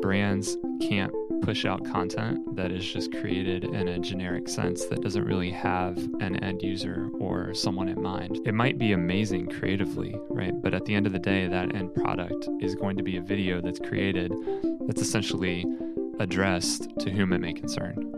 [0.00, 1.12] Brands can't
[1.42, 5.96] push out content that is just created in a generic sense that doesn't really have
[6.20, 8.40] an end user or someone in mind.
[8.44, 10.52] It might be amazing creatively, right?
[10.60, 13.22] But at the end of the day, that end product is going to be a
[13.22, 14.32] video that's created
[14.86, 15.64] that's essentially
[16.20, 18.14] addressed to whom it may concern.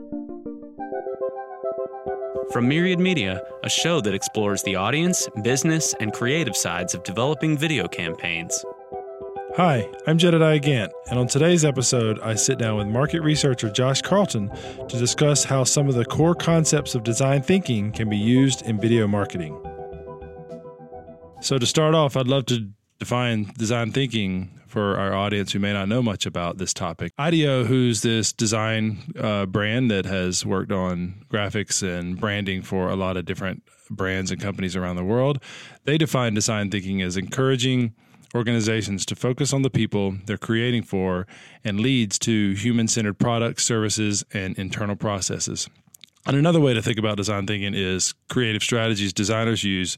[2.52, 7.57] From Myriad Media, a show that explores the audience, business, and creative sides of developing
[7.57, 8.64] video campaigns.
[9.56, 14.00] Hi, I'm Jedediah Gant, and on today's episode, I sit down with market researcher Josh
[14.00, 14.48] Carlton
[14.86, 18.80] to discuss how some of the core concepts of design thinking can be used in
[18.80, 19.60] video marketing.
[21.41, 25.72] So, to start off, I'd love to define design thinking for our audience who may
[25.72, 27.12] not know much about this topic.
[27.19, 32.94] IDEO, who's this design uh, brand that has worked on graphics and branding for a
[32.94, 35.42] lot of different brands and companies around the world,
[35.86, 37.94] they define design thinking as encouraging
[38.34, 41.27] organizations to focus on the people they're creating for
[41.65, 45.69] and leads to human centered products, services, and internal processes.
[46.27, 49.97] And another way to think about design thinking is creative strategies designers use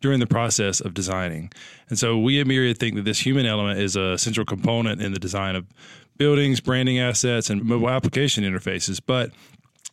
[0.00, 1.50] during the process of designing.
[1.88, 5.12] And so we at Myriad think that this human element is a central component in
[5.12, 5.66] the design of
[6.16, 9.00] buildings, branding assets, and mobile application interfaces.
[9.04, 9.30] But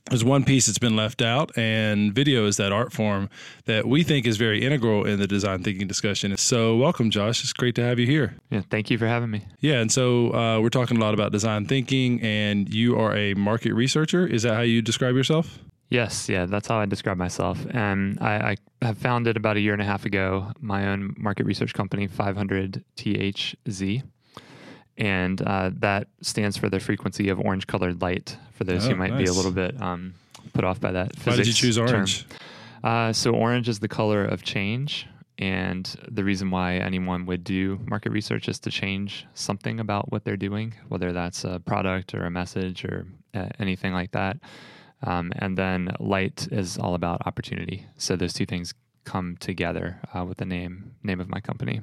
[0.09, 3.29] there's one piece that's been left out, and video is that art form
[3.65, 6.35] that we think is very integral in the design thinking discussion.
[6.37, 7.43] So, welcome, Josh.
[7.43, 8.35] It's great to have you here.
[8.49, 9.45] Yeah, thank you for having me.
[9.59, 13.33] Yeah, and so uh, we're talking a lot about design thinking, and you are a
[13.35, 14.25] market researcher.
[14.25, 15.59] Is that how you describe yourself?
[15.89, 17.65] Yes, yeah, that's how I describe myself.
[17.71, 21.45] And I, I have founded about a year and a half ago my own market
[21.45, 24.03] research company, 500 THZ
[25.01, 28.37] and uh, that stands for the frequency of orange colored light.
[28.53, 29.23] For those oh, who might nice.
[29.23, 30.13] be a little bit um,
[30.53, 31.11] put off by that.
[31.23, 32.27] Why did you choose orange?
[32.83, 35.07] Uh, so orange is the color of change,
[35.39, 40.23] and the reason why anyone would do market research is to change something about what
[40.23, 44.37] they're doing, whether that's a product or a message or uh, anything like that.
[45.03, 47.87] Um, and then light is all about opportunity.
[47.97, 51.81] So those two things come together uh, with the name name of my company.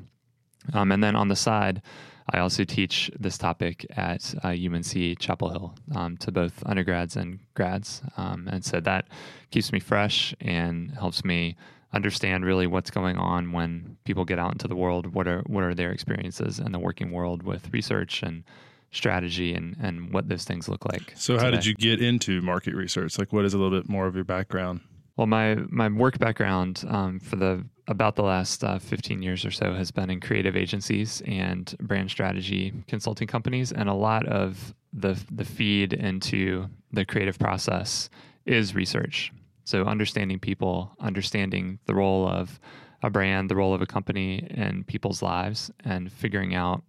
[0.73, 1.83] Um, and then on the side,
[2.31, 7.39] I also teach this topic at uh, UNC Chapel Hill um, to both undergrads and
[7.55, 8.03] grads.
[8.17, 9.07] Um, and so that
[9.51, 11.57] keeps me fresh and helps me
[11.93, 15.15] understand really what's going on when people get out into the world.
[15.15, 18.45] What are what are their experiences in the working world with research and
[18.91, 21.13] strategy and, and what those things look like.
[21.17, 23.19] So, how did you get into market research?
[23.19, 24.81] Like, what is a little bit more of your background?
[25.17, 29.51] Well, my my work background um, for the about the last uh, 15 years or
[29.51, 34.75] so has been in creative agencies and brand strategy consulting companies, and a lot of
[34.93, 38.09] the the feed into the creative process
[38.47, 39.33] is research.
[39.65, 42.61] So understanding people, understanding the role of
[43.03, 46.83] a brand, the role of a company in people's lives, and figuring out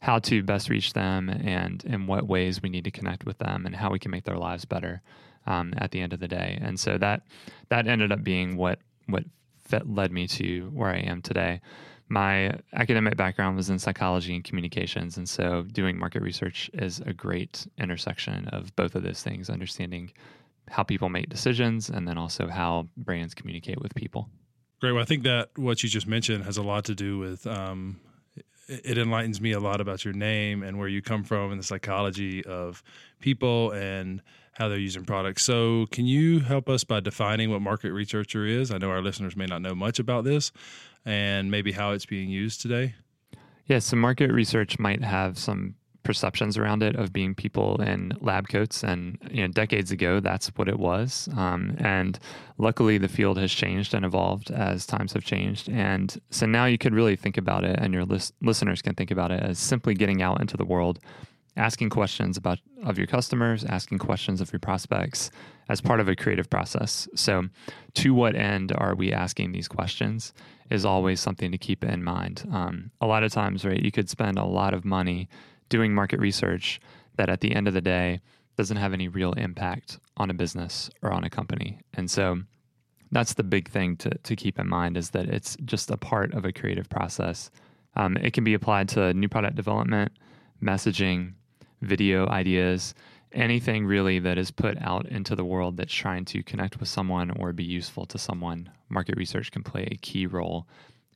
[0.00, 3.66] how to best reach them and in what ways we need to connect with them
[3.66, 5.02] and how we can make their lives better
[5.46, 6.58] um, at the end of the day.
[6.60, 7.22] And so that
[7.68, 9.24] that ended up being what what
[9.70, 11.60] led me to where I am today.
[12.08, 17.12] My academic background was in psychology and communications, and so doing market research is a
[17.12, 20.10] great intersection of both of those things, understanding
[20.70, 24.28] how people make decisions and then also how brands communicate with people.
[24.80, 24.92] Great.
[24.92, 28.00] Well, I think that what you just mentioned has a lot to do with um,
[28.68, 31.64] it enlightens me a lot about your name and where you come from and the
[31.64, 32.82] psychology of
[33.20, 34.22] people and
[34.58, 35.44] how they're using products.
[35.44, 38.72] So, can you help us by defining what market researcher is?
[38.72, 40.50] I know our listeners may not know much about this
[41.04, 42.94] and maybe how it's being used today.
[43.66, 48.48] Yeah, so market research might have some perceptions around it of being people in lab
[48.48, 51.28] coats, and you know, decades ago, that's what it was.
[51.36, 52.18] Um, and
[52.56, 55.68] luckily, the field has changed and evolved as times have changed.
[55.68, 59.10] And so now you could really think about it, and your lis- listeners can think
[59.10, 60.98] about it as simply getting out into the world
[61.58, 65.30] asking questions about of your customers, asking questions of your prospects
[65.68, 67.08] as part of a creative process.
[67.14, 67.48] So,
[67.94, 70.32] to what end are we asking these questions
[70.70, 72.46] is always something to keep in mind.
[72.52, 75.28] Um, a lot of times, right, you could spend a lot of money
[75.68, 76.80] doing market research
[77.16, 78.20] that at the end of the day
[78.56, 81.80] doesn't have any real impact on a business or on a company.
[81.94, 82.42] And so,
[83.10, 86.34] that's the big thing to, to keep in mind is that it's just a part
[86.34, 87.50] of a creative process.
[87.96, 90.12] Um, it can be applied to new product development,
[90.62, 91.32] messaging,
[91.80, 92.94] video ideas,
[93.32, 97.30] anything really that is put out into the world that's trying to connect with someone
[97.32, 100.66] or be useful to someone, market research can play a key role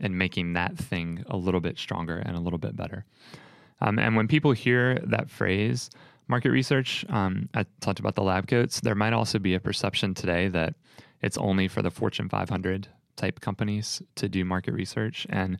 [0.00, 3.04] in making that thing a little bit stronger and a little bit better.
[3.80, 5.90] Um, and when people hear that phrase,
[6.28, 10.14] market research, um, I talked about the lab coats, there might also be a perception
[10.14, 10.74] today that
[11.20, 15.26] it's only for the Fortune 500 type companies to do market research.
[15.30, 15.58] And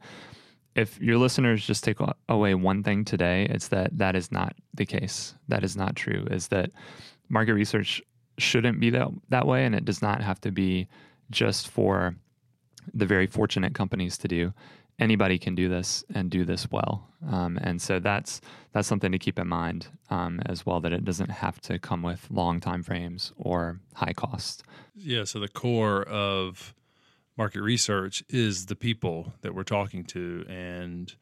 [0.74, 1.98] if your listeners just take
[2.28, 5.34] away one thing today, it's that that is not the case.
[5.48, 6.26] That is not true.
[6.30, 6.70] Is that
[7.28, 8.02] market research
[8.38, 10.88] shouldn't be that that way, and it does not have to be
[11.30, 12.16] just for
[12.94, 14.52] the very fortunate companies to do.
[14.98, 18.40] Anybody can do this and do this well, um, and so that's
[18.72, 20.80] that's something to keep in mind um, as well.
[20.80, 24.62] That it doesn't have to come with long time frames or high costs.
[24.94, 25.24] Yeah.
[25.24, 26.74] So the core of
[27.37, 31.14] market research is the people that we're talking to and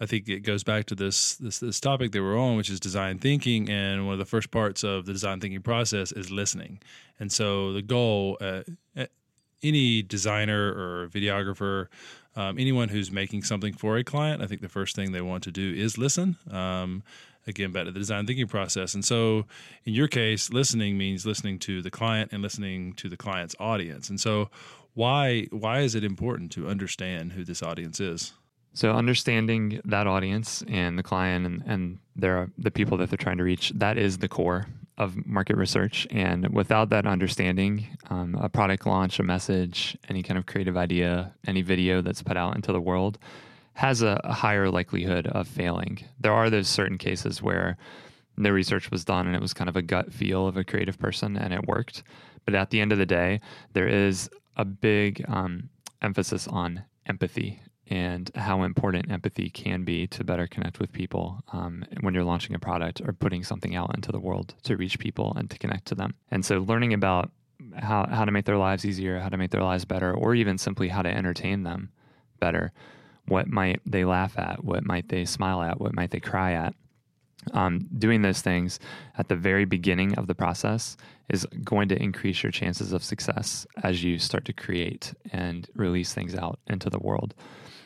[0.00, 2.78] I think it goes back to this, this this topic that we're on, which is
[2.78, 3.68] design thinking.
[3.68, 6.80] And one of the first parts of the design thinking process is listening.
[7.18, 8.62] And so the goal, uh,
[9.62, 11.88] any designer or videographer,
[12.36, 15.42] um, anyone who's making something for a client, I think the first thing they want
[15.44, 16.36] to do is listen.
[16.48, 17.02] Um,
[17.48, 18.94] again, back to the design thinking process.
[18.94, 19.46] And so,
[19.84, 24.10] in your case, listening means listening to the client and listening to the client's audience.
[24.10, 24.50] And so,
[24.94, 28.32] why why is it important to understand who this audience is?
[28.74, 33.38] So understanding that audience and the client and, and their the people that they're trying
[33.38, 34.66] to reach, that is the core
[34.98, 36.06] of market research.
[36.10, 41.32] And without that understanding, um, a product launch, a message, any kind of creative idea,
[41.46, 43.18] any video that's put out into the world
[43.74, 46.00] has a, a higher likelihood of failing.
[46.18, 47.76] There are those certain cases where
[48.36, 50.98] no research was done and it was kind of a gut feel of a creative
[50.98, 52.02] person and it worked.
[52.44, 53.40] But at the end of the day,
[53.74, 55.70] there is a big um,
[56.02, 61.84] emphasis on empathy and how important empathy can be to better connect with people um,
[62.02, 65.32] when you're launching a product or putting something out into the world to reach people
[65.36, 66.14] and to connect to them.
[66.30, 67.30] And so, learning about
[67.76, 70.58] how, how to make their lives easier, how to make their lives better, or even
[70.58, 71.90] simply how to entertain them
[72.40, 72.72] better.
[73.26, 74.64] What might they laugh at?
[74.64, 75.80] What might they smile at?
[75.80, 76.74] What might they cry at?
[77.52, 78.78] Um, doing those things
[79.16, 80.96] at the very beginning of the process
[81.28, 86.14] is going to increase your chances of success as you start to create and release
[86.14, 87.34] things out into the world.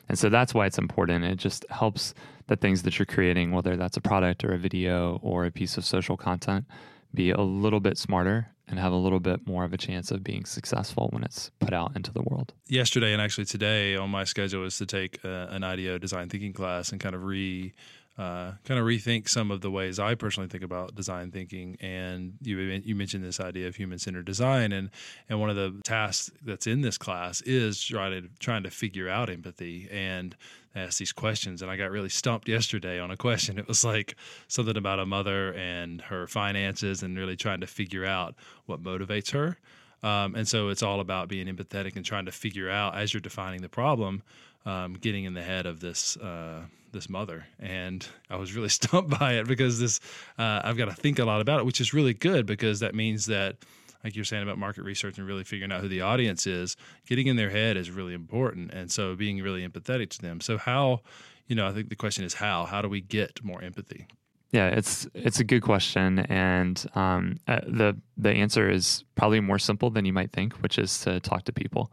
[0.09, 1.25] And so that's why it's important.
[1.25, 2.15] It just helps
[2.47, 5.77] the things that you're creating, whether that's a product or a video or a piece
[5.77, 6.67] of social content,
[7.15, 10.25] be a little bit smarter and have a little bit more of a chance of
[10.25, 12.55] being successful when it's put out into the world.
[12.69, 16.53] Yesterday and actually today on my schedule is to take uh, an IDEO design thinking
[16.53, 17.73] class and kind of re
[18.19, 21.79] uh, kind of rethink some of the ways I personally think about design thinking.
[21.81, 24.91] And you you mentioned this idea of human centered design, and
[25.29, 29.09] and one of the tasks that's in this class is trying to trying to figure
[29.09, 30.37] out empathy and
[30.75, 31.63] ask these questions.
[31.63, 33.59] And I got really stumped yesterday on a question.
[33.59, 34.17] It was like
[34.49, 38.35] something about a mother and her finances, and really trying to figure out
[38.67, 39.59] what motivates her.
[40.03, 43.21] Um, and so it's all about being empathetic and trying to figure out as you're
[43.21, 44.23] defining the problem,
[44.67, 46.17] um, getting in the head of this.
[46.17, 50.01] Uh, this mother, and I was really stumped by it because this
[50.39, 52.95] uh, I've got to think a lot about it, which is really good because that
[52.95, 53.57] means that,
[54.05, 57.27] like you're saying about market research and really figuring out who the audience is, getting
[57.27, 60.41] in their head is really important, and so being really empathetic to them.
[60.41, 61.01] So how,
[61.47, 62.65] you know, I think the question is how.
[62.65, 64.07] How do we get more empathy?
[64.53, 69.59] Yeah, it's it's a good question, and um, uh, the the answer is probably more
[69.59, 71.91] simple than you might think, which is to talk to people.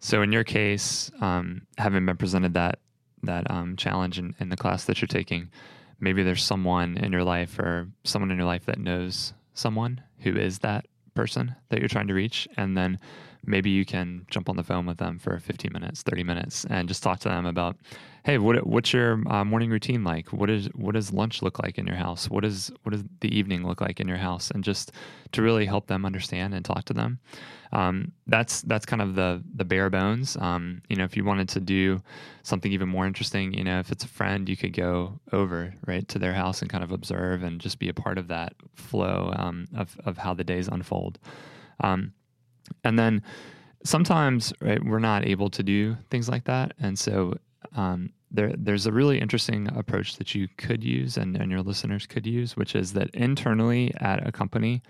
[0.00, 2.78] So in your case, um, having been presented that
[3.22, 5.50] that um, challenge in, in the class that you're taking,
[6.00, 10.36] maybe there's someone in your life or someone in your life that knows someone who
[10.36, 12.98] is that person that you're trying to reach, and then
[13.44, 16.88] maybe you can jump on the phone with them for 15 minutes, 30 minutes, and
[16.88, 17.76] just talk to them about,
[18.24, 20.32] hey, what, what's your uh, morning routine like?
[20.32, 22.28] What is what does lunch look like in your house?
[22.28, 24.50] What is what does the evening look like in your house?
[24.50, 24.92] And just
[25.32, 27.18] to really help them understand and talk to them.
[27.72, 30.36] Um, that's that's kind of the the bare bones.
[30.40, 32.02] Um, you know, if you wanted to do
[32.42, 36.06] something even more interesting, you know, if it's a friend, you could go over right
[36.08, 39.32] to their house and kind of observe and just be a part of that flow
[39.36, 41.18] um, of of how the days unfold.
[41.80, 42.12] Um,
[42.84, 43.22] and then
[43.84, 46.74] sometimes right, we're not able to do things like that.
[46.78, 47.38] And so
[47.74, 52.06] um, there, there's a really interesting approach that you could use and, and your listeners
[52.06, 54.82] could use, which is that internally at a company,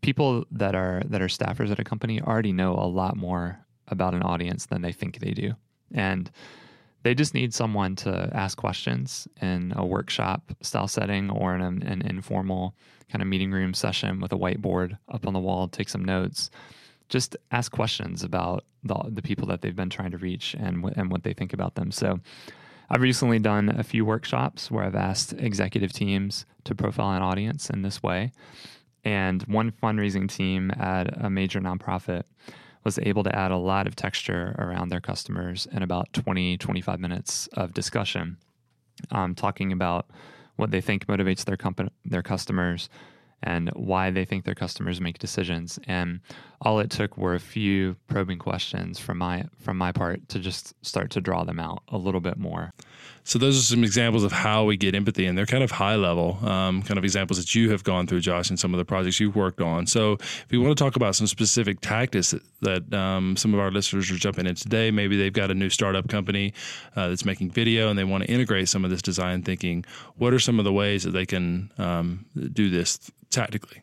[0.00, 4.14] people that are that are staffers at a company already know a lot more about
[4.14, 5.52] an audience than they think they do.
[5.92, 6.30] And
[7.02, 11.82] they just need someone to ask questions in a workshop style setting or in an,
[11.82, 12.74] an informal
[13.10, 16.50] kind of meeting room session with a whiteboard up on the wall, take some notes
[17.12, 21.12] just ask questions about the, the people that they've been trying to reach and, and
[21.12, 21.92] what they think about them.
[21.92, 22.20] So
[22.88, 27.68] I've recently done a few workshops where I've asked executive teams to profile an audience
[27.68, 28.32] in this way.
[29.04, 32.22] And one fundraising team at a major nonprofit
[32.82, 36.98] was able to add a lot of texture around their customers in about 20, 25
[36.98, 38.38] minutes of discussion,
[39.10, 40.06] um, talking about
[40.56, 42.88] what they think motivates their company, their customers,
[43.42, 45.78] and why they think their customers make decisions.
[45.86, 46.20] And
[46.60, 50.74] all it took were a few probing questions from my from my part to just
[50.84, 52.72] start to draw them out a little bit more.
[53.24, 55.94] So those are some examples of how we get empathy, and they're kind of high
[55.94, 58.84] level, um, kind of examples that you have gone through, Josh, in some of the
[58.84, 59.86] projects you've worked on.
[59.86, 62.42] So if we want to talk about some specific tactics that,
[62.90, 65.70] that um, some of our listeners are jumping in today, maybe they've got a new
[65.70, 66.52] startup company
[66.96, 69.84] uh, that's making video and they want to integrate some of this design thinking.
[70.16, 72.98] What are some of the ways that they can um, do this
[73.32, 73.82] tactically?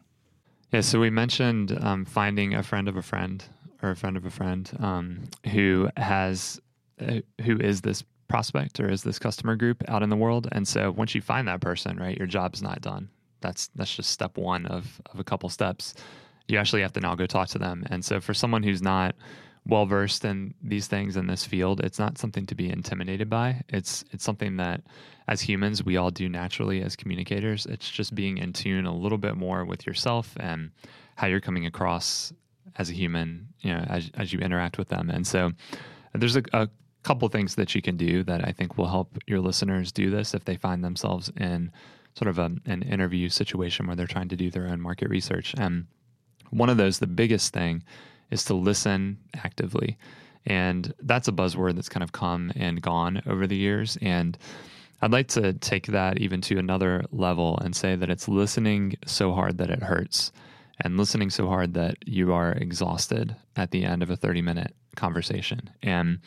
[0.72, 3.44] Yeah, so we mentioned um, finding a friend of a friend
[3.82, 6.60] or a friend of a friend um, who has
[7.01, 10.48] uh, who is this prospect or is this customer group out in the world.
[10.51, 13.10] And so once you find that person, right, your job's not done.
[13.41, 15.96] That's that's just step one of of a couple steps.
[16.48, 17.86] You actually have to now go talk to them.
[17.89, 19.15] And so for someone who's not
[19.66, 23.63] well versed in these things in this field, it's not something to be intimidated by.
[23.70, 24.82] It's it's something that
[25.28, 27.66] as humans we all do naturally as communicators.
[27.66, 30.72] It's just being in tune a little bit more with yourself and
[31.16, 32.34] how you're coming across
[32.78, 35.10] as a human, you know, as as you interact with them.
[35.10, 35.51] And so
[36.13, 36.70] there's a, a
[37.04, 40.34] couple things that you can do that I think will help your listeners do this
[40.34, 41.72] if they find themselves in
[42.16, 45.54] sort of a, an interview situation where they're trying to do their own market research.
[45.58, 45.88] And
[46.50, 47.84] one of those, the biggest thing,
[48.31, 49.98] is to listen actively.
[50.45, 53.98] And that's a buzzword that's kind of come and gone over the years.
[54.01, 54.38] And
[55.01, 59.33] I'd like to take that even to another level and say that it's listening so
[59.33, 60.31] hard that it hurts
[60.81, 64.74] and listening so hard that you are exhausted at the end of a 30 minute
[64.95, 65.69] conversation.
[65.83, 66.19] And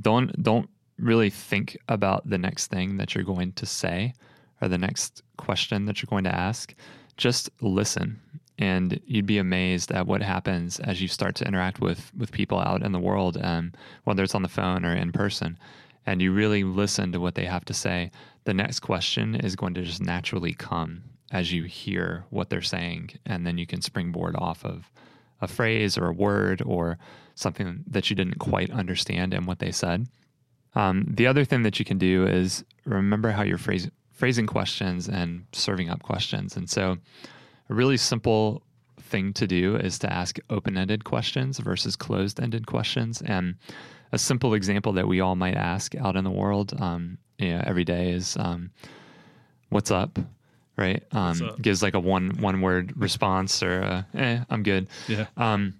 [0.00, 0.68] don't don't
[0.98, 4.14] really think about the next thing that you're going to say
[4.60, 6.74] or the next question that you're going to ask.
[7.16, 8.20] Just listen
[8.60, 12.60] and you'd be amazed at what happens as you start to interact with with people
[12.60, 13.72] out in the world, um,
[14.04, 15.58] whether it's on the phone or in person,
[16.06, 18.10] and you really listen to what they have to say.
[18.44, 21.02] The next question is going to just naturally come
[21.32, 24.90] as you hear what they're saying, and then you can springboard off of
[25.40, 26.98] a phrase or a word or
[27.34, 30.06] something that you didn't quite understand in what they said.
[30.74, 33.58] Um, the other thing that you can do is remember how you're
[34.12, 36.56] phrasing questions and serving up questions.
[36.56, 36.98] And so,
[37.70, 38.62] a really simple
[39.00, 43.22] thing to do is to ask open ended questions versus closed ended questions.
[43.22, 43.54] And
[44.12, 47.62] a simple example that we all might ask out in the world um, you know,
[47.64, 48.70] every day is um,
[49.70, 50.18] What's up?
[50.76, 51.02] Right?
[51.12, 54.88] Um, gives like a one one word response or, uh, eh, I'm good.
[55.08, 55.26] Yeah.
[55.36, 55.74] Um,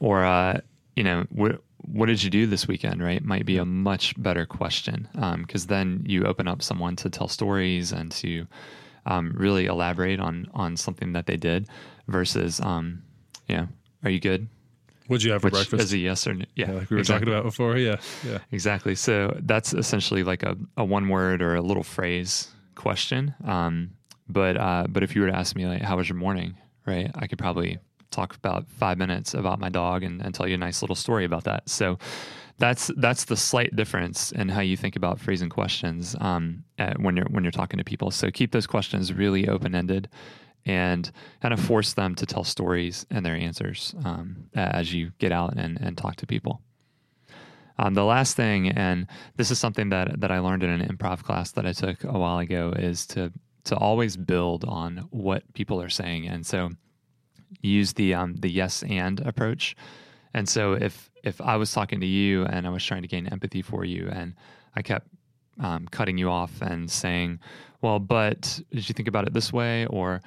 [0.00, 0.60] or, uh,
[0.96, 3.02] you know, what, what did you do this weekend?
[3.02, 3.24] Right?
[3.24, 7.28] Might be a much better question because um, then you open up someone to tell
[7.28, 8.46] stories and to
[9.06, 11.68] um, really elaborate on on something that they did
[12.08, 13.02] versus um,
[13.48, 13.66] yeah
[14.02, 14.48] are you good
[15.06, 15.84] What'd you have for Which breakfast?
[15.84, 16.46] Is a yes or no.
[16.54, 17.26] Yeah, yeah like we were exactly.
[17.26, 17.76] talking about before.
[17.76, 17.96] Yeah,
[18.26, 18.94] yeah, exactly.
[18.94, 23.34] So that's essentially like a, a one word or a little phrase question.
[23.44, 23.90] Um,
[24.28, 26.56] but uh, but if you were to ask me like, how was your morning?
[26.86, 27.78] Right, I could probably
[28.10, 31.24] talk about five minutes about my dog and, and tell you a nice little story
[31.24, 31.68] about that.
[31.68, 31.98] So
[32.58, 36.64] that's that's the slight difference in how you think about phrasing questions um,
[36.98, 38.10] when you're when you're talking to people.
[38.10, 40.08] So keep those questions really open ended,
[40.64, 41.10] and
[41.42, 45.54] kind of force them to tell stories and their answers um, as you get out
[45.56, 46.60] and, and talk to people.
[47.76, 51.22] Um, the last thing, and this is something that that I learned in an improv
[51.24, 53.32] class that I took a while ago, is to
[53.64, 56.70] to always build on what people are saying, and so
[57.60, 59.74] use the um, the yes and approach.
[60.34, 63.26] And so if if I was talking to you and I was trying to gain
[63.28, 64.34] empathy for you, and
[64.74, 65.08] I kept
[65.60, 67.38] um, cutting you off and saying,
[67.80, 70.20] "Well, but did you think about it this way?" or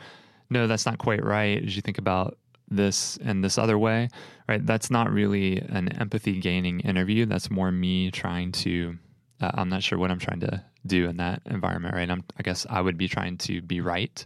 [0.50, 1.60] "No, that's not quite right.
[1.60, 2.38] Did you think about
[2.70, 4.10] this and this other way?"
[4.48, 4.66] Right?
[4.66, 7.26] That's not really an empathy gaining interview.
[7.26, 8.98] That's more me trying to.
[9.40, 12.10] Uh, I'm not sure what I'm trying to do in that environment, right?
[12.10, 14.26] I'm, I guess I would be trying to be right,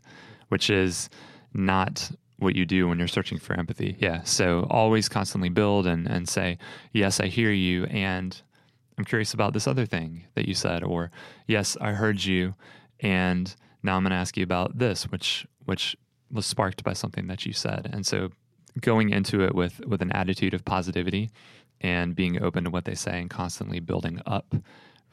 [0.49, 1.09] which is
[1.53, 2.11] not
[2.41, 3.95] what you do when you're searching for empathy.
[3.99, 4.23] Yeah.
[4.23, 6.57] So always constantly build and, and say,
[6.91, 7.85] yes, I hear you.
[7.85, 8.39] And
[8.97, 11.11] I'm curious about this other thing that you said, or
[11.47, 12.55] yes, I heard you.
[12.99, 15.95] And now I'm going to ask you about this, which, which
[16.31, 17.89] was sparked by something that you said.
[17.93, 18.29] And so
[18.79, 21.29] going into it with, with an attitude of positivity
[21.79, 24.55] and being open to what they say and constantly building up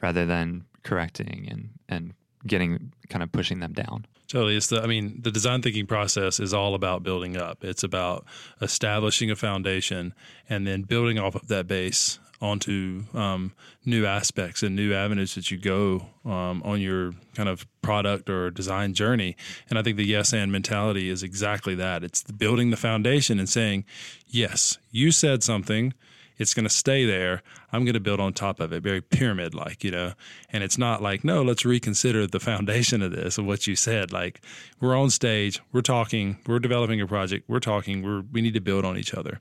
[0.01, 2.13] rather than correcting and, and
[2.47, 4.05] getting kind of pushing them down.
[4.29, 4.55] Totally.
[4.55, 7.63] It's the, I mean, the design thinking process is all about building up.
[7.63, 8.25] It's about
[8.61, 10.13] establishing a foundation
[10.47, 13.53] and then building off of that base onto um,
[13.85, 18.51] new aspects and new avenues that you go um, on your kind of product or
[18.51, 19.35] design journey.
[19.67, 22.03] And I think the yes and mentality is exactly that.
[22.03, 23.83] It's building the foundation and saying,
[24.27, 25.93] yes, you said something
[26.39, 27.43] It's going to stay there.
[27.71, 30.13] I'm going to build on top of it, very pyramid like, you know.
[30.51, 34.11] And it's not like, no, let's reconsider the foundation of this of what you said.
[34.11, 34.41] Like
[34.79, 38.61] we're on stage, we're talking, we're developing a project, we're talking, we're we need to
[38.61, 39.39] build on each other.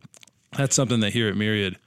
[0.57, 1.79] That's something that here at Myriad,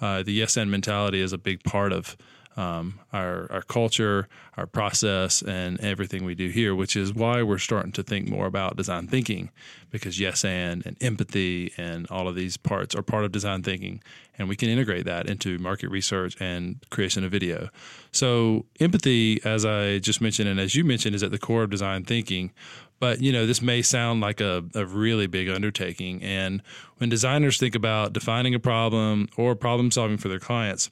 [0.00, 2.16] uh, the yes and mentality is a big part of
[2.58, 7.58] um, our our culture, our process, and everything we do here, which is why we're
[7.58, 9.50] starting to think more about design thinking,
[9.90, 14.02] because yes and and empathy and all of these parts are part of design thinking,
[14.36, 17.68] and we can integrate that into market research and creation of video.
[18.10, 21.70] So empathy, as I just mentioned, and as you mentioned, is at the core of
[21.70, 22.52] design thinking.
[23.00, 26.20] But you know, this may sound like a, a really big undertaking.
[26.24, 26.60] And
[26.96, 30.90] when designers think about defining a problem or problem solving for their clients,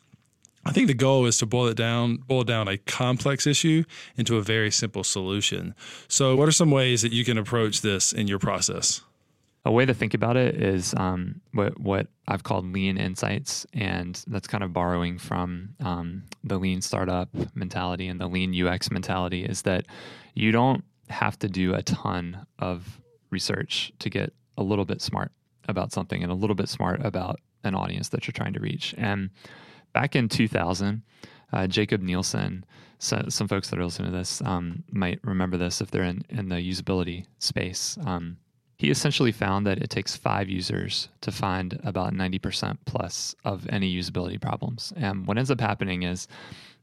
[0.66, 3.84] I think the goal is to boil it down, boil down a complex issue
[4.16, 5.74] into a very simple solution.
[6.08, 9.00] So, what are some ways that you can approach this in your process?
[9.64, 14.20] A way to think about it is um, what what I've called lean insights, and
[14.26, 19.44] that's kind of borrowing from um, the lean startup mentality and the lean UX mentality.
[19.44, 19.86] Is that
[20.34, 25.30] you don't have to do a ton of research to get a little bit smart
[25.68, 28.94] about something and a little bit smart about an audience that you're trying to reach.
[28.96, 29.30] And
[29.96, 31.02] back in 2000,
[31.54, 32.66] uh, Jakob Nielsen,
[32.98, 36.22] so, some folks that are listening to this um, might remember this if they're in,
[36.28, 37.96] in the usability space.
[38.04, 38.36] Um,
[38.76, 43.90] he essentially found that it takes five users to find about 90% plus of any
[43.96, 44.92] usability problems.
[44.98, 46.28] And what ends up happening is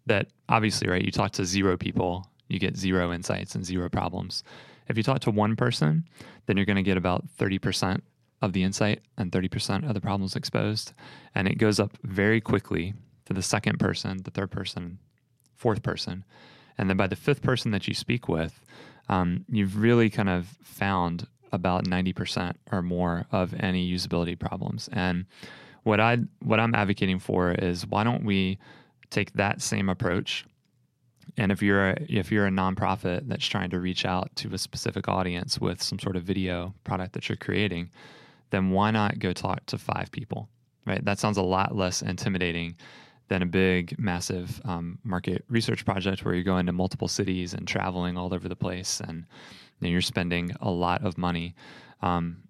[0.07, 4.43] that obviously, right, you talk to zero people, you get zero insights and zero problems.
[4.87, 6.03] If you talk to one person,
[6.47, 8.01] then you're going to get about 30%
[8.43, 10.93] of the insight and 30% of the problems exposed.
[11.33, 12.93] And it goes up very quickly
[13.25, 14.99] to the second person, the third person,
[15.55, 16.25] fourth person.
[16.77, 18.63] And then by the fifth person that you speak with,
[19.07, 24.89] um, you've really kind of found about 90% or more of any usability problems.
[24.91, 25.25] And
[25.83, 28.57] what I what I'm advocating for is why don't we
[29.09, 30.45] take that same approach
[31.37, 34.57] and if you're a, if you're a nonprofit that's trying to reach out to a
[34.57, 37.89] specific audience with some sort of video product that you're creating,
[38.53, 40.47] then why not go talk to five people?
[40.85, 41.03] Right?
[41.03, 42.77] That sounds a lot less intimidating
[43.27, 47.67] than a big, massive um, market research project where you're going to multiple cities and
[47.67, 49.25] traveling all over the place, and
[49.79, 51.55] then you're spending a lot of money.
[52.01, 52.43] Um,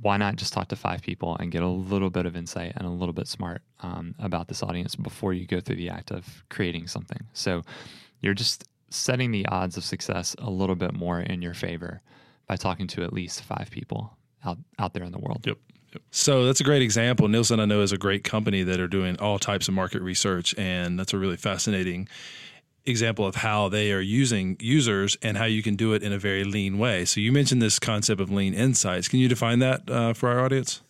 [0.00, 2.86] why not just talk to five people and get a little bit of insight and
[2.86, 6.42] a little bit smart um, about this audience before you go through the act of
[6.48, 7.26] creating something?
[7.34, 7.62] So
[8.22, 12.00] you're just setting the odds of success a little bit more in your favor
[12.46, 15.46] by talking to at least five people out out there in the world.
[15.46, 15.56] Yep.
[15.92, 16.02] yep.
[16.10, 17.28] So that's a great example.
[17.28, 20.54] Nielsen, I know, is a great company that are doing all types of market research,
[20.58, 22.08] and that's a really fascinating
[22.86, 26.18] example of how they are using users and how you can do it in a
[26.18, 27.04] very lean way.
[27.04, 29.06] So you mentioned this concept of lean insights.
[29.08, 30.80] Can you define that uh, for our audience?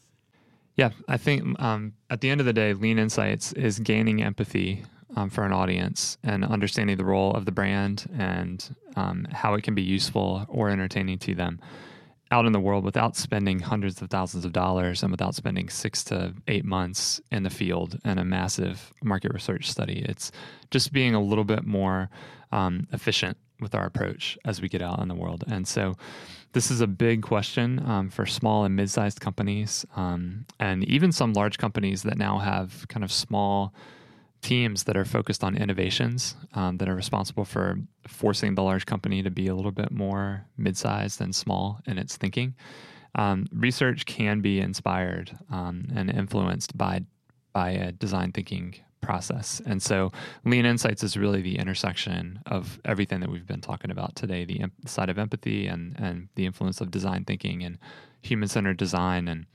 [0.76, 4.84] Yeah, I think um, at the end of the day, lean insights is gaining empathy
[5.16, 9.62] um, for an audience and understanding the role of the brand and um, how it
[9.62, 11.60] can be useful or entertaining to them
[12.30, 16.04] out in the world without spending hundreds of thousands of dollars and without spending six
[16.04, 20.04] to eight months in the field and a massive market research study.
[20.08, 20.30] It's
[20.70, 22.08] just being a little bit more
[22.52, 25.44] um, efficient with our approach as we get out in the world.
[25.46, 25.96] And so,
[26.52, 31.12] this is a big question um, for small and mid sized companies, um, and even
[31.12, 33.72] some large companies that now have kind of small
[34.42, 39.22] teams that are focused on innovations um, that are responsible for forcing the large company
[39.22, 42.54] to be a little bit more mid-sized and small in its thinking.
[43.14, 47.02] Um, research can be inspired um, and influenced by
[47.52, 50.12] by a design thinking process, and so
[50.44, 54.64] Lean Insights is really the intersection of everything that we've been talking about today: the
[54.86, 57.78] side of empathy and and the influence of design thinking and
[58.22, 59.46] human-centered design and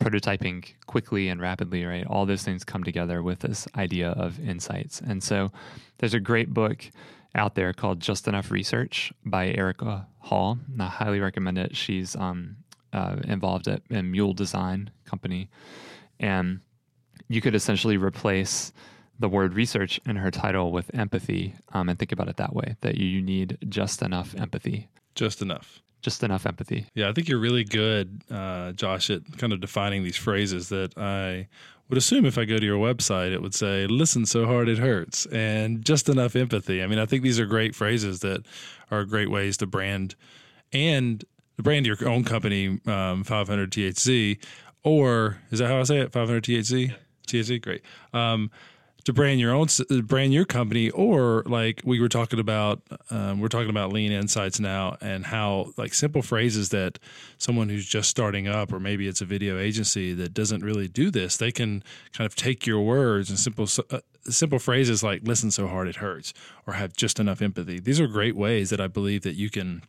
[0.00, 2.06] prototyping quickly and rapidly, right?
[2.06, 5.00] All those things come together with this idea of insights.
[5.00, 5.50] And so
[5.98, 6.90] there's a great book
[7.34, 10.58] out there called Just Enough Research by Erika Hall.
[10.72, 11.76] And I highly recommend it.
[11.76, 12.56] She's um,
[12.92, 15.48] uh, involved at in Mule Design Company.
[16.18, 16.60] And
[17.28, 18.72] you could essentially replace
[19.18, 22.76] the word research in her title with empathy um, and think about it that way
[22.82, 24.88] that you need just enough empathy.
[25.14, 26.86] Just enough just enough empathy.
[26.94, 30.96] Yeah, I think you're really good, uh, Josh, at kind of defining these phrases that
[30.96, 31.48] I
[31.88, 34.78] would assume if I go to your website, it would say, listen so hard it
[34.78, 36.80] hurts, and just enough empathy.
[36.80, 38.46] I mean, I think these are great phrases that
[38.92, 40.14] are great ways to brand
[40.72, 41.24] and
[41.56, 44.38] brand your own company, um, 500 THZ,
[44.84, 46.12] or is that how I say it?
[46.12, 46.94] 500 THZ?
[47.26, 47.82] THZ, great.
[48.14, 48.52] Um,
[49.06, 49.68] to brand your own
[50.02, 54.58] brand your company or like we were talking about um, we're talking about lean insights
[54.58, 56.98] now and how like simple phrases that
[57.38, 61.08] someone who's just starting up or maybe it's a video agency that doesn't really do
[61.08, 65.52] this they can kind of take your words and simple uh, simple phrases like listen
[65.52, 66.34] so hard it hurts
[66.66, 67.78] or have just enough empathy.
[67.78, 69.82] These are great ways that i believe that you can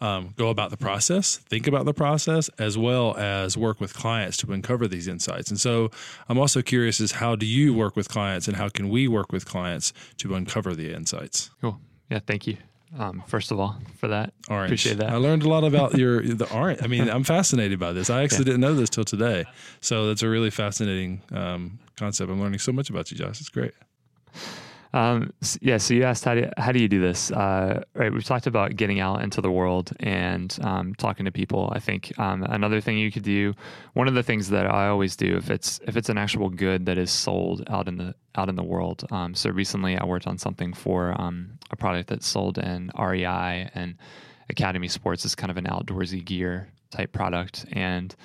[0.00, 4.36] um, go about the process, think about the process, as well as work with clients
[4.38, 5.50] to uncover these insights.
[5.50, 5.90] And so
[6.28, 9.32] I'm also curious is how do you work with clients and how can we work
[9.32, 11.50] with clients to uncover the insights?
[11.60, 11.80] Cool.
[12.10, 12.56] Yeah, thank you.
[12.98, 14.68] Um, first of all, for that, orange.
[14.68, 15.10] appreciate that.
[15.10, 16.80] I learned a lot about your the orange.
[16.82, 18.08] I mean, I'm fascinated by this.
[18.10, 18.44] I actually yeah.
[18.44, 19.44] didn't know this till today,
[19.80, 22.30] so that's a really fascinating um, concept.
[22.30, 23.40] I'm learning so much about you, Josh.
[23.40, 23.74] It's great.
[24.96, 27.30] Um, yeah, so you asked how do how do you do this?
[27.30, 31.70] Uh, right, we've talked about getting out into the world and um, talking to people.
[31.76, 33.52] I think um, another thing you could do,
[33.92, 36.86] one of the things that I always do if it's if it's an actual good
[36.86, 39.04] that is sold out in the out in the world.
[39.10, 43.68] Um, so recently, I worked on something for um, a product that's sold in REI
[43.74, 43.96] and
[44.48, 48.16] Academy Sports is kind of an outdoorsy gear type product and.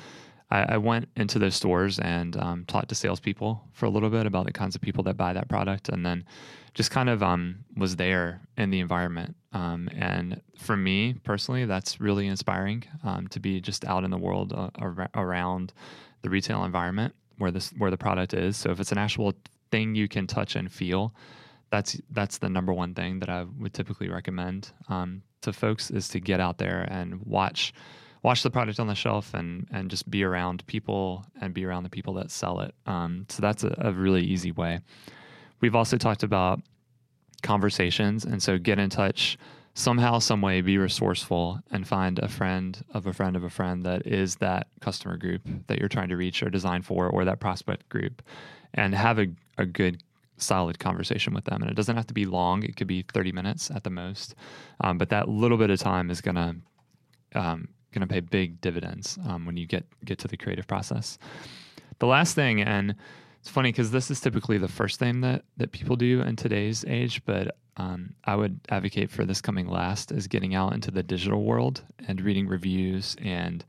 [0.51, 4.45] I, went into those stores and um, talked to salespeople for a little bit about
[4.45, 6.25] the kinds of people that buy that product, and then
[6.73, 9.35] just kind of um, was there in the environment.
[9.53, 14.17] Um, and for me personally, that's really inspiring um, to be just out in the
[14.17, 15.73] world uh, ar- around
[16.21, 18.57] the retail environment where this where the product is.
[18.57, 19.33] So if it's an actual
[19.71, 21.13] thing you can touch and feel,
[21.71, 26.07] that's that's the number one thing that I would typically recommend um, to folks is
[26.09, 27.73] to get out there and watch
[28.23, 31.83] watch the product on the shelf and and just be around people and be around
[31.83, 32.73] the people that sell it.
[32.85, 34.79] Um, so that's a, a really easy way.
[35.61, 36.61] We've also talked about
[37.41, 38.25] conversations.
[38.25, 39.37] And so get in touch
[39.73, 43.83] somehow, some way, be resourceful and find a friend of a friend of a friend
[43.83, 47.39] that is that customer group that you're trying to reach or design for or that
[47.39, 48.21] prospect group
[48.73, 50.03] and have a, a good
[50.37, 51.61] solid conversation with them.
[51.61, 52.63] And it doesn't have to be long.
[52.63, 54.35] It could be 30 minutes at the most.
[54.81, 56.55] Um, but that little bit of time is going to,
[57.35, 61.17] um, going to pay big dividends um, when you get, get to the creative process.
[61.99, 62.95] The last thing, and
[63.39, 66.85] it's funny because this is typically the first thing that that people do in today's
[66.85, 71.03] age, but um, I would advocate for this coming last is getting out into the
[71.03, 73.63] digital world and reading reviews and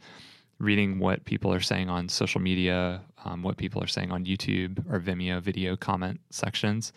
[0.58, 4.78] reading what people are saying on social media, um, what people are saying on YouTube
[4.90, 6.92] or Vimeo video comment sections.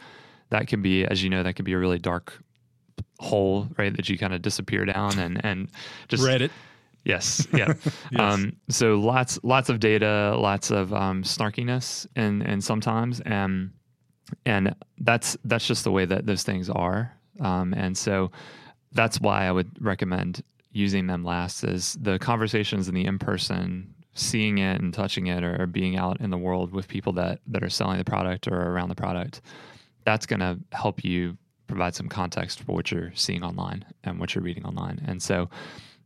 [0.50, 2.42] That can be, as you know, that can be a really dark
[3.20, 3.96] hole, right?
[3.96, 5.70] That you kind of disappear down and and
[6.08, 6.52] just Reddit.
[7.06, 7.48] Yes.
[7.54, 7.74] Yeah.
[8.12, 8.20] yes.
[8.20, 13.72] Um, so lots, lots of data, lots of um, snarkiness, and and sometimes, and
[14.46, 17.16] and that's that's just the way that those things are.
[17.40, 18.32] Um, and so
[18.92, 21.64] that's why I would recommend using them last.
[21.64, 25.98] Is the conversations in the in person, seeing it and touching it, or, or being
[25.98, 28.96] out in the world with people that that are selling the product or around the
[28.96, 29.42] product.
[30.04, 31.38] That's going to help you
[31.68, 35.04] provide some context for what you're seeing online and what you're reading online.
[35.08, 35.50] And so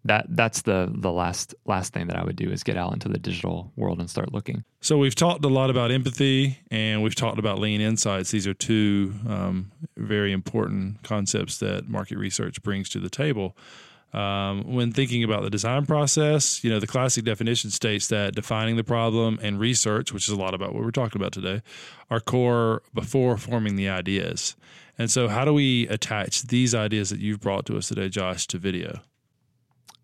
[0.05, 3.09] that that's the the last last thing that I would do is get out into
[3.09, 4.63] the digital world and start looking.
[4.81, 8.31] So we've talked a lot about empathy and we've talked about lean insights.
[8.31, 13.57] These are two um, very important concepts that market research brings to the table.
[14.11, 18.75] Um, when thinking about the design process, you know, the classic definition states that defining
[18.75, 21.61] the problem and research, which is a lot about what we're talking about today,
[22.09, 24.55] are core before forming the ideas.
[24.97, 28.47] And so, how do we attach these ideas that you've brought to us today, Josh,
[28.47, 29.01] to video?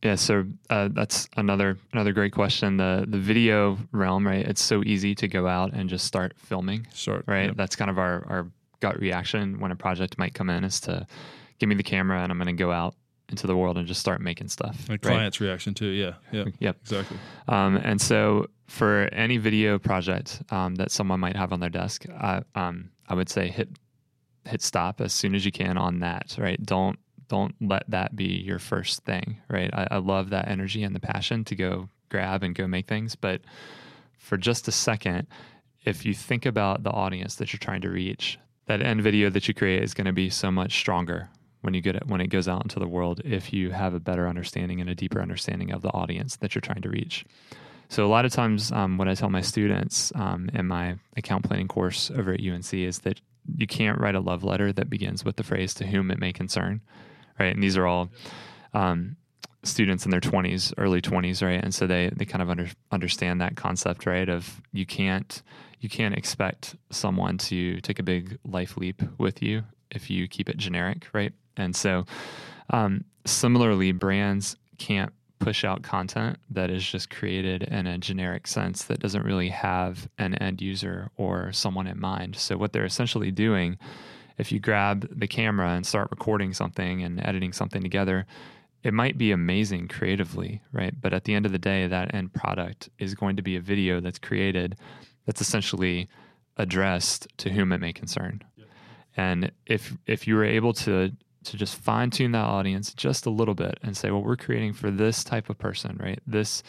[0.04, 2.78] Yeah, so uh, that's another another great question.
[2.78, 4.46] The the video realm, right?
[4.46, 7.48] It's so easy to go out and just start filming, Start, right?
[7.48, 7.56] yep.
[7.58, 8.48] That's kind of our our
[8.82, 11.08] gut reaction when a project might come in is to
[11.60, 12.94] give me the camera and I'm going to go out
[13.30, 14.86] into the world and just start making stuff.
[14.88, 16.78] The client's reaction too, yeah, yeah, Yep.
[16.82, 17.18] exactly.
[17.48, 22.06] Um, and so for any video project um, that someone might have on their desk,
[22.10, 23.70] I, um, I would say hit
[24.46, 26.36] hit stop as soon as you can on that.
[26.38, 26.64] Right?
[26.64, 29.70] Don't don't let that be your first thing, right?
[29.74, 33.16] I, I love that energy and the passion to go grab and go make things.
[33.16, 33.42] But
[34.18, 35.28] for just a second,
[35.84, 39.48] if you think about the audience that you're trying to reach, that end video that
[39.48, 41.30] you create is going to be so much stronger
[41.62, 44.00] when you get it when it goes out into the world if you have a
[44.00, 47.26] better understanding and a deeper understanding of the audience that you're trying to reach.
[47.90, 51.46] So a lot of times, um, what I tell my students um, in my account
[51.46, 53.22] planning course over at UNC is that
[53.56, 56.34] you can't write a love letter that begins with the phrase "to whom it may
[56.34, 56.82] concern."
[57.40, 57.54] Right?
[57.54, 58.10] And these are all
[58.74, 59.18] um,
[59.64, 61.64] students in their 20s, early 20s, right?
[61.64, 64.30] And so they they kind of under, understand that concept, right?
[64.30, 65.42] Of you can't
[65.80, 70.50] you can't expect someone to take a big life leap with you if you keep
[70.50, 71.34] it generic, right?
[71.58, 72.06] And so
[72.70, 78.86] um, similarly, brands can't push out content that is just created in a generic sense
[78.86, 82.36] that doesn't really have an end user or someone in mind.
[82.36, 83.78] So, what they're essentially doing,
[84.38, 88.26] if you grab the camera and start recording something and editing something together,
[88.84, 90.94] it might be amazing creatively, right?
[91.00, 93.62] But at the end of the day, that end product is going to be a
[93.62, 94.78] video that's created
[95.26, 96.08] that's essentially
[96.58, 98.44] addressed to whom it may concern.
[98.58, 98.68] Yep.
[99.18, 101.12] And if if you were able to
[101.46, 104.74] to just fine tune that audience just a little bit and say, well, we're creating
[104.74, 106.20] for this type of person, right?
[106.28, 106.64] This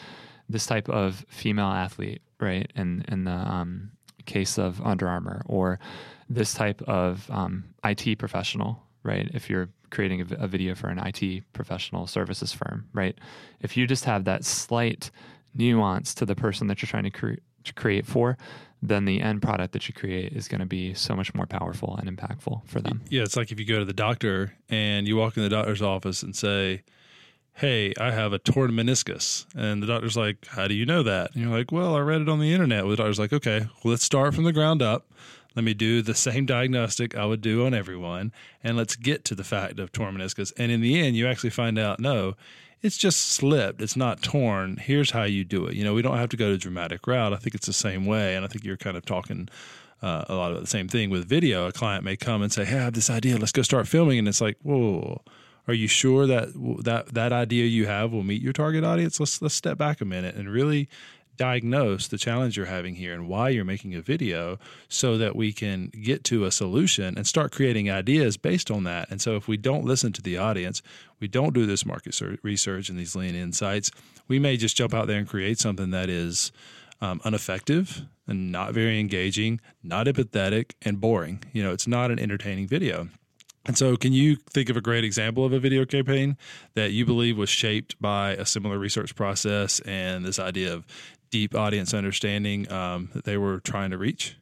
[0.49, 2.71] this type of female athlete, right?
[2.75, 3.91] In in the um,
[4.25, 5.79] case of Under Armour, or
[6.29, 9.29] this type of um, IT professional, right?
[9.33, 13.17] If you're creating a, a, video for an IT professional services firm, right?
[13.61, 15.09] If you just have that slight
[15.55, 18.37] nuance to the person that you're trying to, cre- to create for,
[18.81, 21.97] then the end product that you create is going to be so much more powerful
[21.97, 23.01] and impactful for them.
[23.09, 25.81] Yeah, it's like if you go to the doctor and you walk in the doctor's
[25.81, 26.83] office and say,
[27.53, 29.47] Hey, I have a torn meniscus.
[29.55, 31.33] And the doctor's like, How do you know that?
[31.33, 32.83] And you're like, Well, I read it on the internet.
[32.83, 35.07] Well, the doctor's like, Okay, well, let's start from the ground up.
[35.57, 38.31] Let me do the same diagnostic I would do on everyone.
[38.63, 40.53] And let's get to the fact of torn meniscus.
[40.55, 42.35] And in the end, you actually find out no,
[42.83, 43.81] it's just slipped.
[43.81, 44.77] It's not torn.
[44.77, 45.73] Here's how you do it.
[45.73, 47.33] You know, we don't have to go to dramatic route.
[47.33, 48.35] I think it's the same way.
[48.35, 49.49] And I think you're kind of talking
[50.03, 51.65] uh, a lot of the same thing with video.
[51.65, 53.37] A client may come and say, Hey, I have this idea.
[53.37, 54.19] Let's go start filming.
[54.19, 55.23] And it's like, Whoa,
[55.67, 56.49] are you sure that
[56.83, 59.19] that, that idea you have will meet your target audience?
[59.19, 60.87] Let's, let's step back a minute and really
[61.37, 64.57] diagnose the challenge you're having here and why you're making a video
[64.89, 69.09] so that we can get to a solution and start creating ideas based on that.
[69.09, 70.81] And so if we don't listen to the audience,
[71.19, 73.91] we don't do this market research and these lean insights,
[74.27, 76.51] we may just jump out there and create something that is
[77.01, 81.43] um, ineffective and not very engaging, not empathetic, and boring.
[81.53, 83.07] You know, it's not an entertaining video.
[83.67, 86.37] And so, can you think of a great example of a video campaign
[86.75, 90.85] that you believe was shaped by a similar research process and this idea of
[91.29, 94.37] deep audience understanding um, that they were trying to reach?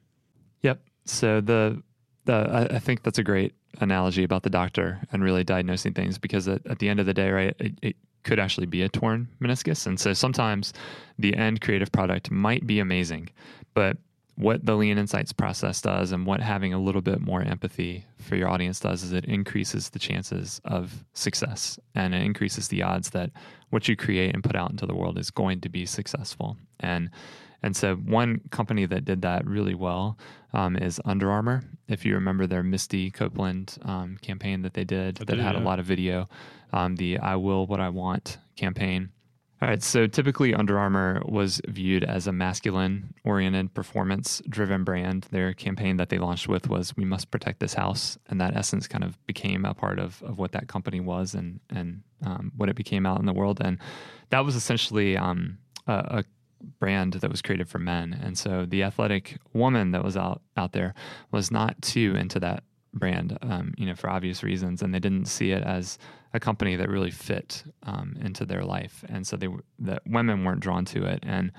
[0.62, 0.82] Yep.
[1.06, 1.82] So the
[2.26, 6.18] the I, I, think that's a great analogy about the doctor and really diagnosing things
[6.18, 8.90] because at, at the end of the day, right, it, it could actually be a
[8.90, 10.74] torn meniscus, and so sometimes
[11.20, 13.30] the end creative product might be amazing,
[13.76, 13.98] but
[14.36, 18.36] what the lean insights process does and what having a little bit more empathy for
[18.36, 23.12] your audience does is it increases the chances of success and it increases the odds
[23.12, 23.32] that
[23.70, 27.10] what you create and put out into the world is going to be successful and
[27.66, 30.20] and so one company that did that really well
[30.54, 31.64] um, is Under Armour.
[31.88, 35.62] If you remember their Misty Copeland um, campaign that they did, that had yeah.
[35.62, 36.30] a lot of video,
[36.74, 39.10] um, the "I Will What I Want" campaign,
[39.62, 39.82] all right.
[39.82, 45.28] So typically, Under Armour was viewed as a masculine oriented, performance driven brand.
[45.32, 48.18] Their campaign that they launched with was We Must Protect This House.
[48.28, 51.62] And that essence kind of became a part of, of what that company was and,
[51.70, 53.62] and um, what it became out in the world.
[53.62, 53.80] And
[54.30, 56.24] that was essentially um, a, a
[56.80, 58.20] brand that was created for men.
[58.22, 60.94] And so the athletic woman that was out, out there
[61.32, 62.64] was not too into that
[62.94, 64.82] brand, um, you know, for obvious reasons.
[64.82, 65.98] And they didn't see it as
[66.36, 69.48] a company that really fit um, into their life, and so they
[69.80, 71.20] that women weren't drawn to it.
[71.24, 71.52] And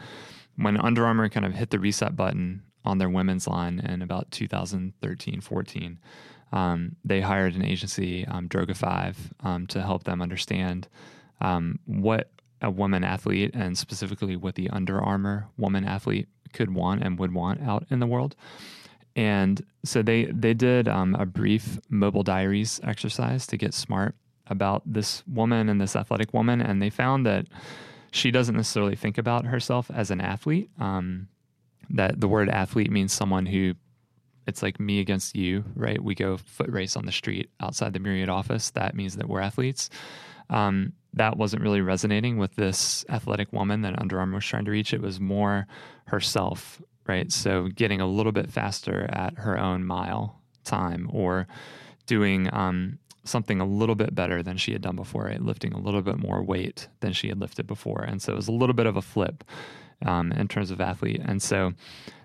[0.57, 4.31] when Under Armour kind of hit the reset button on their women's line in about
[4.31, 5.99] 2013, 14,
[6.53, 10.89] um, they hired an agency, um, Droga Five, um, to help them understand
[11.41, 17.03] um, what a woman athlete and specifically what the Under Armour woman athlete could want
[17.03, 18.37] and would want out in the world.
[19.15, 24.15] And so they they did um, a brief mobile diaries exercise to get smart
[24.49, 27.47] about this woman and this athletic woman, and they found that
[28.11, 30.71] she doesn't necessarily think about herself as an athlete.
[30.79, 31.29] Um,
[31.91, 33.75] that the word athlete means someone who
[34.47, 36.03] it's like me against you, right?
[36.03, 38.71] We go foot race on the street outside the Myriad office.
[38.71, 39.91] That means that we're athletes.
[40.51, 44.71] Um, that wasn't really resonating with this athletic woman that Under Armour was trying to
[44.71, 44.95] reach.
[44.95, 45.67] It was more
[46.07, 47.33] herself, right?
[47.33, 51.49] So getting a little bit faster at her own mile time or
[52.07, 55.43] doing um, something a little bit better than she had done before, right?
[55.43, 58.03] lifting a little bit more weight than she had lifted before.
[58.03, 59.45] And so it was a little bit of a flip
[60.05, 61.21] um, in terms of athlete.
[61.25, 61.73] And so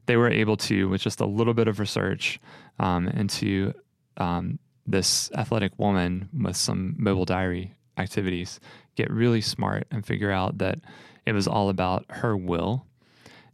[0.05, 2.39] they were able to, with just a little bit of research
[2.79, 3.73] um, into
[4.17, 8.59] um, this athletic woman with some mobile diary activities,
[8.95, 10.79] get really smart and figure out that
[11.25, 12.85] it was all about her will.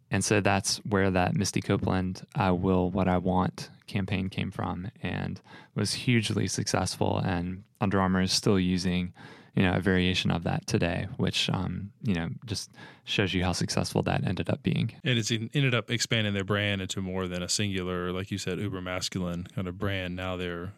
[0.09, 4.91] And so that's where that Misty Copeland, I will what I want campaign came from
[5.01, 5.41] and
[5.75, 7.17] was hugely successful.
[7.19, 9.13] And Under Armour is still using,
[9.55, 12.71] you know, a variation of that today, which, um, you know, just
[13.05, 14.93] shows you how successful that ended up being.
[15.03, 18.59] And it's ended up expanding their brand into more than a singular, like you said,
[18.59, 20.15] uber masculine kind of brand.
[20.15, 20.73] Now they're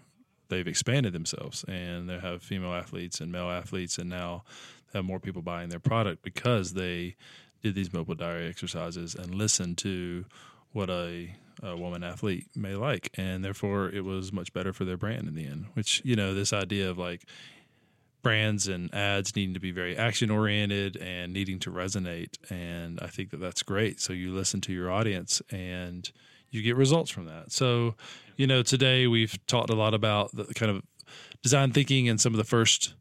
[0.50, 4.44] they've expanded themselves and they have female athletes and male athletes and now
[4.94, 7.16] have more people buying their product because they
[7.62, 10.26] did these mobile diary exercises and listened to
[10.72, 14.98] what a, a woman athlete may like, and therefore it was much better for their
[14.98, 15.66] brand in the end.
[15.74, 17.24] Which you know, this idea of like
[18.22, 23.08] brands and ads needing to be very action oriented and needing to resonate, and I
[23.08, 24.00] think that that's great.
[24.00, 26.10] So you listen to your audience and
[26.52, 27.52] you get results from that.
[27.52, 27.96] So,
[28.36, 30.84] you know, today we've talked a lot about the kind of
[31.42, 32.94] design thinking and some of the first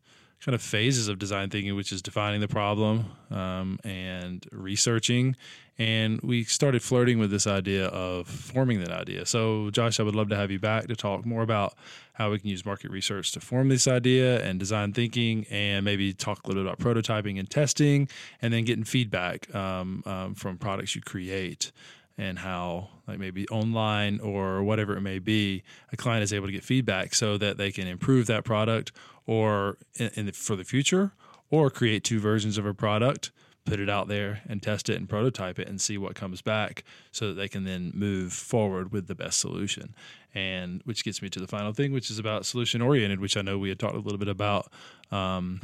[0.45, 5.37] kind of phases of design thinking, which is defining the problem um, and researching.
[5.79, 9.27] And we started flirting with this idea of forming that idea.
[9.27, 11.75] So, Josh, I would love to have you back to talk more about
[12.15, 16.13] how we can use market research to form this idea and design thinking, and maybe
[16.13, 18.09] talk a little bit about prototyping and testing,
[18.43, 21.71] and then getting feedback um, um, from products you create
[22.19, 26.53] and how like maybe online or whatever it may be a client is able to
[26.53, 28.93] get feedback so that they can improve that product
[29.27, 31.13] or in, the, for the future
[31.51, 33.31] or create two versions of a product
[33.65, 36.85] put it out there and test it and prototype it and see what comes back
[37.13, 39.95] so that they can then move forward with the best solution.
[40.35, 43.43] And which gets me to the final thing which is about solution oriented which i
[43.43, 44.73] know we had talked a little bit about
[45.11, 45.61] um,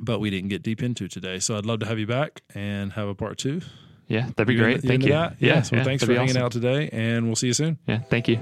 [0.00, 1.38] but we didn't get deep into today.
[1.38, 3.62] So i'd love to have you back and have a part two
[4.08, 4.82] yeah, that'd be you great.
[4.82, 5.12] Thank you.
[5.12, 5.36] That?
[5.38, 5.62] Yeah.
[5.62, 6.42] So yeah, thanks for hanging awesome.
[6.42, 7.78] out today, and we'll see you soon.
[7.86, 7.98] Yeah.
[7.98, 8.38] Thank you.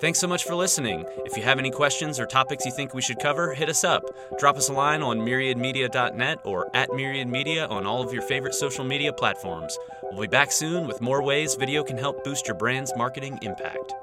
[0.00, 1.04] Thanks so much for listening.
[1.24, 4.02] If you have any questions or topics you think we should cover, hit us up.
[4.36, 8.84] Drop us a line on myriadmedia.net or at myriadmedia on all of your favorite social
[8.84, 9.78] media platforms.
[10.10, 13.94] We'll be back soon with more ways video can help boost your brand's marketing impact.